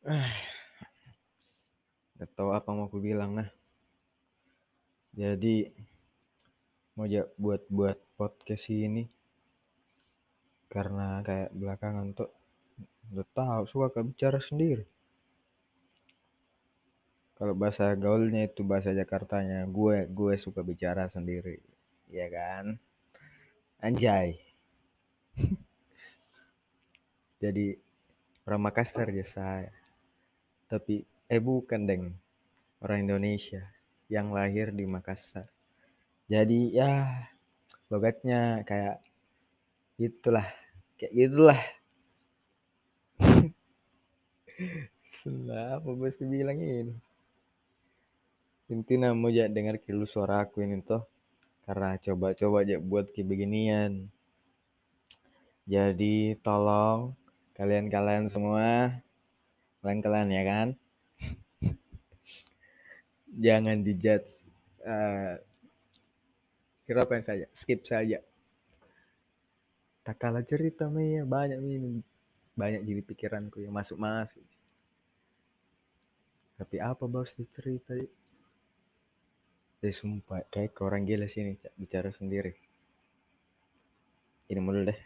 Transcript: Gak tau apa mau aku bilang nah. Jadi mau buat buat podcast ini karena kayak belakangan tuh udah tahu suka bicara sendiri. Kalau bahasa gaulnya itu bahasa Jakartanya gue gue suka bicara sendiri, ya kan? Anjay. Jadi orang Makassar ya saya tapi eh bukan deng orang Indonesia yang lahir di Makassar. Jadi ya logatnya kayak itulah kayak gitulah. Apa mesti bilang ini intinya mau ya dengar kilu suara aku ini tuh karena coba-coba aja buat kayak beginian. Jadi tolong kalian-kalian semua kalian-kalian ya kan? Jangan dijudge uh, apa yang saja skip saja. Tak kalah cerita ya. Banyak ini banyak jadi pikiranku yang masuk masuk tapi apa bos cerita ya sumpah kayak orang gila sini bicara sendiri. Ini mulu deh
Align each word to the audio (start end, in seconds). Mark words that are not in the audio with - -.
Gak 2.16 2.30
tau 2.32 2.56
apa 2.56 2.72
mau 2.72 2.88
aku 2.88 3.04
bilang 3.04 3.36
nah. 3.36 3.52
Jadi 5.12 5.68
mau 6.96 7.04
buat 7.36 7.68
buat 7.68 8.00
podcast 8.16 8.72
ini 8.72 9.04
karena 10.72 11.20
kayak 11.20 11.52
belakangan 11.52 12.16
tuh 12.16 12.32
udah 13.12 13.28
tahu 13.36 13.62
suka 13.68 14.00
bicara 14.00 14.40
sendiri. 14.40 14.88
Kalau 17.36 17.52
bahasa 17.52 17.92
gaulnya 17.92 18.48
itu 18.48 18.64
bahasa 18.64 18.96
Jakartanya 18.96 19.68
gue 19.68 20.08
gue 20.08 20.34
suka 20.40 20.64
bicara 20.64 21.12
sendiri, 21.12 21.60
ya 22.08 22.24
kan? 22.32 22.80
Anjay. 23.84 24.40
Jadi 27.44 27.76
orang 28.48 28.60
Makassar 28.64 29.08
ya 29.12 29.24
saya 29.24 29.79
tapi 30.70 31.02
eh 31.26 31.42
bukan 31.42 31.82
deng 31.82 32.14
orang 32.78 33.10
Indonesia 33.10 33.66
yang 34.06 34.30
lahir 34.30 34.70
di 34.70 34.86
Makassar. 34.86 35.50
Jadi 36.30 36.70
ya 36.70 37.10
logatnya 37.90 38.62
kayak 38.62 39.02
itulah 39.98 40.46
kayak 40.94 41.10
gitulah. 41.10 41.58
Apa 45.74 45.90
mesti 45.90 46.22
bilang 46.24 46.62
ini 46.62 46.94
intinya 48.70 49.10
mau 49.10 49.26
ya 49.26 49.50
dengar 49.50 49.82
kilu 49.82 50.06
suara 50.06 50.46
aku 50.46 50.62
ini 50.62 50.78
tuh 50.86 51.02
karena 51.66 51.98
coba-coba 51.98 52.62
aja 52.62 52.78
buat 52.78 53.10
kayak 53.10 53.26
beginian. 53.26 54.06
Jadi 55.66 56.38
tolong 56.38 57.18
kalian-kalian 57.58 58.30
semua 58.30 58.94
kalian-kalian 59.80 60.28
ya 60.32 60.42
kan? 60.44 60.68
Jangan 63.44 63.76
dijudge 63.84 64.44
uh, 64.84 65.36
apa 66.90 67.12
yang 67.14 67.24
saja 67.24 67.46
skip 67.54 67.86
saja. 67.86 68.18
Tak 70.02 70.16
kalah 70.18 70.42
cerita 70.42 70.90
ya. 70.90 71.22
Banyak 71.22 71.58
ini 71.62 72.02
banyak 72.58 72.82
jadi 72.82 73.02
pikiranku 73.06 73.62
yang 73.62 73.72
masuk 73.72 73.96
masuk 73.96 74.42
tapi 76.60 76.76
apa 76.76 77.08
bos 77.08 77.32
cerita 77.56 77.96
ya 77.96 78.04
sumpah 79.80 80.44
kayak 80.52 80.76
orang 80.84 81.08
gila 81.08 81.24
sini 81.24 81.56
bicara 81.80 82.12
sendiri. 82.12 82.52
Ini 84.52 84.60
mulu 84.60 84.84
deh 84.84 85.00